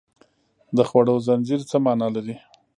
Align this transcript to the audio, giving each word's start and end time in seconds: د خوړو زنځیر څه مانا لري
د 0.77 0.79
خوړو 0.89 1.15
زنځیر 1.27 1.61
څه 1.69 1.75
مانا 1.85 2.07
لري 2.15 2.35